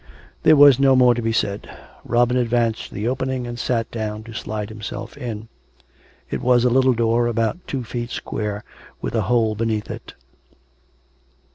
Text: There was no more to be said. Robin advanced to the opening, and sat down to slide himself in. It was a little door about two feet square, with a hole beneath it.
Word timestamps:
There 0.41 0.55
was 0.55 0.79
no 0.79 0.95
more 0.95 1.13
to 1.13 1.21
be 1.21 1.31
said. 1.31 1.69
Robin 2.03 2.35
advanced 2.35 2.87
to 2.87 2.95
the 2.95 3.07
opening, 3.07 3.45
and 3.45 3.59
sat 3.59 3.91
down 3.91 4.23
to 4.23 4.33
slide 4.33 4.69
himself 4.69 5.15
in. 5.15 5.47
It 6.31 6.41
was 6.41 6.63
a 6.65 6.71
little 6.71 6.93
door 6.95 7.27
about 7.27 7.59
two 7.67 7.83
feet 7.83 8.09
square, 8.09 8.63
with 8.99 9.13
a 9.13 9.21
hole 9.21 9.53
beneath 9.53 9.91
it. 9.91 10.15